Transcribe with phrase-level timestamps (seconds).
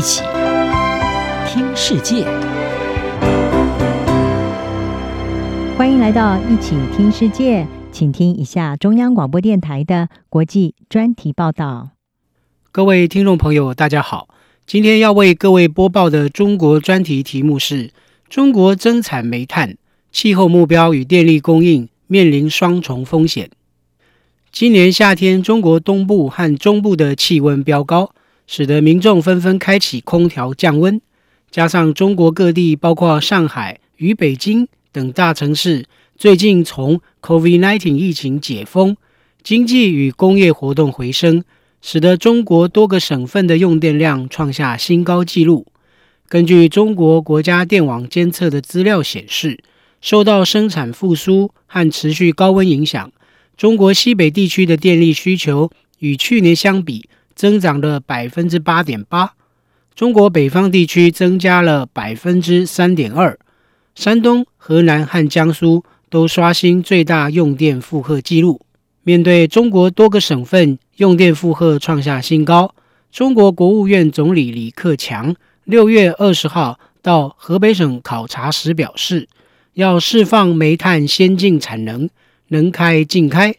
[0.00, 0.22] 一起
[1.46, 2.24] 听世界，
[5.76, 11.90] 欢迎来到一起听世界，请听一下中央广播电台的国际专题报道。
[12.72, 14.28] 各位听众朋友，大家好，
[14.64, 17.90] 今天要为各位播报的中国专题题目是：
[18.30, 19.76] 中国增产煤炭，
[20.10, 23.50] 气候目标与电力供应面临双重风险。
[24.50, 28.14] 今年夏天，中国东部和中部的气温飙高。
[28.52, 31.00] 使得民众纷纷开启空调降温，
[31.52, 35.86] 加上中国各地，包括上海与北京等大城市，
[36.16, 38.96] 最近从 COVID-19 疫情解封，
[39.44, 41.44] 经济与工业活动回升，
[41.80, 45.68] 使得中国多个省份的用电量创下新高纪录。
[46.28, 49.60] 根据中国国家电网监测的资料显示，
[50.00, 53.12] 受到生产复苏和持续高温影响，
[53.56, 57.08] 中国西北地区的电力需求与去年相比，
[57.40, 59.32] 增长了百分之八点八，
[59.94, 63.38] 中国北方地区增加了百分之三点二，
[63.94, 68.60] 山东、河南和江苏都刷新最大用电负荷纪录。
[69.04, 72.74] 面对中国多个省份用电负荷创下新高，
[73.10, 79.26] 中国国务院总理李克强六月二十号到河北省考察时表示，
[79.72, 82.10] 要释放煤炭先进产能，
[82.48, 83.54] 能开尽开，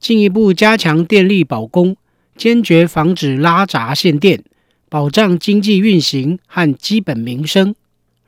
[0.00, 1.96] 进一步加强电力保供。
[2.36, 4.42] 坚决防止拉闸限电，
[4.88, 7.74] 保障经济运行和基本民生。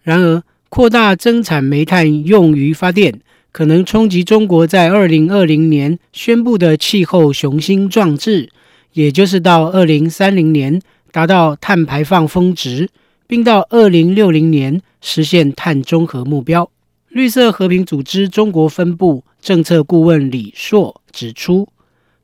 [0.03, 3.21] 然而，扩大增产煤炭用于发电，
[3.53, 8.51] 可能冲击中国在二零二零年宣布的气候雄心壮志，
[8.93, 10.81] 也就是到二零三零年
[11.11, 12.89] 达到碳排放峰值，
[13.27, 16.71] 并到二零六零年实现碳中和目标。
[17.09, 21.69] 绿色和平组织中国分部政策顾问李硕指出：“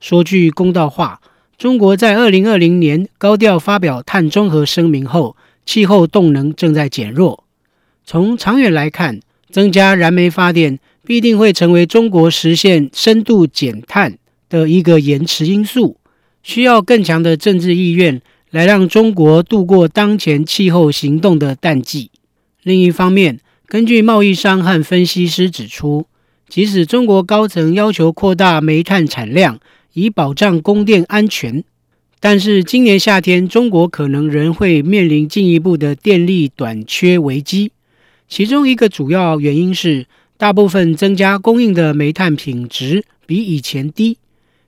[0.01, 1.21] 说句公道话。”
[1.59, 7.43] 中国在二零二零年高调发表碳中和声明后，气候动能正在减弱。
[8.05, 9.19] 从长远来看，
[9.51, 14.19] 增加燃煤发电必定会成为中国实现深度减碳
[14.49, 15.97] 的一个延迟因素，
[16.45, 18.23] 需要更强的政治意愿
[18.53, 22.13] 来让中国度过当前气候行动的淡季。
[22.63, 26.07] 另一方面，根据贸易商和分析师指出，
[26.49, 29.59] 即使中国高层要求扩大煤炭产量，
[30.01, 31.65] 以保障供电安全，
[32.21, 37.73] 但是今年夏天中国可能仍会面临进一步的电力短缺危机。
[38.29, 44.19] 其中一个主要原因是，大部分增加供应的煤炭品质比以前低，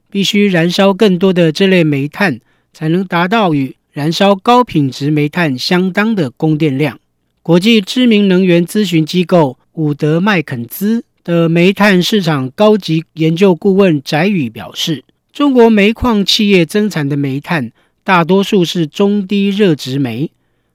[0.09, 2.39] 必须燃烧更多的这类煤炭，
[2.73, 6.99] 才能达到与燃烧高品质煤炭相当的供电量。
[7.43, 15.03] 国际知名能源咨询机构伍德麦肯兹的煤炭市场高级研究顾问翟宇表示。
[15.33, 17.71] 中国煤矿企业增产的煤炭
[18.03, 20.29] 大多数是中低热值煤，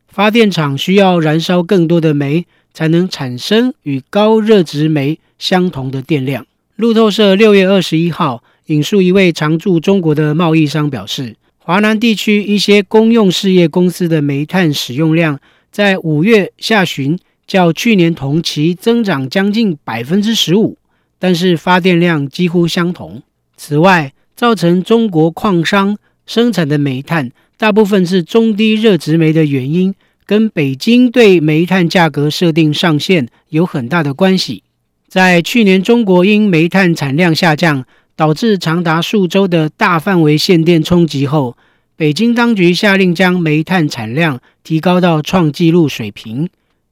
[0.08, 6.46] 发电厂需要燃烧更多的煤才能产生与高热值煤相同的电量。
[6.76, 15.38] 路透社六月二十一号引述一位常驻中国的贸易商表示，华南地区一些公用事业公司的煤炭使用量
[15.70, 20.78] 在五月下旬较去年同期增长将近百分之十五，
[21.18, 23.22] 但是发电量几乎相同。
[23.58, 29.94] 此外，造成中国矿商生产的煤炭大部分是中低热值煤的原因，
[30.26, 34.62] 跟北京对煤炭价格设定上限有很大的关系。
[35.08, 41.56] 在去年，中国因煤炭产量下降，导致长达数周的大范围限电冲击后，
[41.96, 46.50] 北京当局下令将煤炭产量提高到创纪录水平，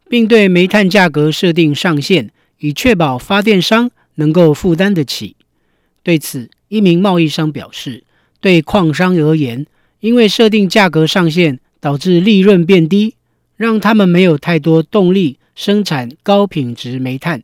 [0.08, 2.30] 并对煤炭价格设定上限，
[2.60, 5.36] 以确保发电商能够负担得起。
[6.04, 8.04] 对此，一名贸易商表示，
[8.40, 9.66] 对矿商而言，
[10.00, 13.16] 因为设定价格上限导致利润变低，
[13.56, 17.42] 让他们没有太多动力生产高品质煤炭。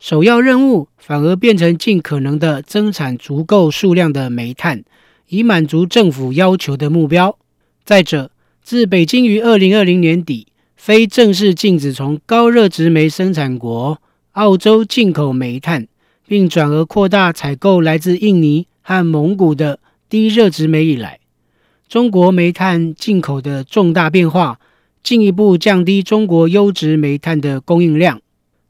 [0.00, 4.82] 首要任务反而变成尽可能的增产足够数量的煤炭，
[5.28, 7.38] 以满足政府要求的目标。
[7.84, 14.02] 再者，自北京于二零二零年底非正式禁止从高热值煤生产国
[14.32, 15.86] 澳洲进口煤炭。
[16.26, 19.78] 并转而扩大采购来自印尼和蒙古的
[20.08, 21.20] 低热值煤以来，
[21.88, 24.58] 中国煤炭进口的重大变化，
[25.02, 28.20] 进一步降低中国优质煤炭的供应量。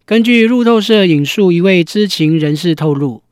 [0.05, 3.23] 根据路透社引述一位知情人士透露，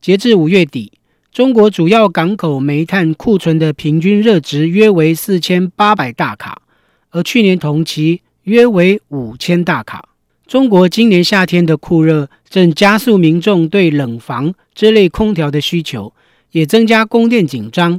[0.00, 0.92] 截至五月底，
[1.32, 6.62] 中国主要港口煤炭库存的平均热值约为四千八百大卡，
[7.10, 10.08] 而去年同期约为五千大卡。
[10.52, 16.12] 中国今年夏天的酷热正加速民众对冷房之类空调的需求，
[16.50, 17.98] 也增加供电紧张。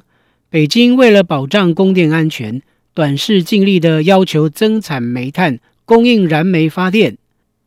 [0.51, 2.61] 北京为了保障供电安全，
[2.93, 7.17] 短视近利的要求增产煤炭，供应燃煤发电。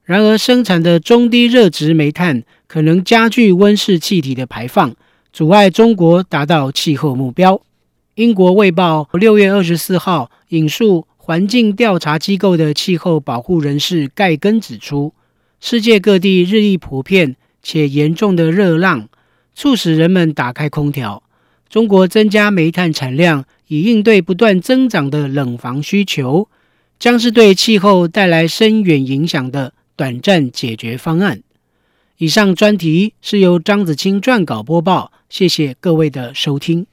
[0.05, 4.94] 然而，生产的中低热值煤炭可能加剧温室气体的排放，
[5.33, 7.61] 阻碍中国达到气候目标。
[8.15, 15.12] 英国《卫报》六月二十四号引述环境调查机构的气候保护人士盖根指出，
[15.58, 17.34] 世界各地日益普遍
[17.64, 19.08] 且严重的热浪，
[19.52, 21.25] 促使人们打开空调。
[21.69, 26.49] 中国增加煤炭产量，以应对不断增长的冷房需求，
[27.00, 31.43] 将是对气候带来深远影响的短暂解决方案。
[32.19, 36.87] 以上专题是由张子清撰稿播报，谢谢各位的收听。